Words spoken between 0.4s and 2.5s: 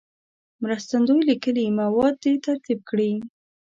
مرستندوی لیکلي مواد دې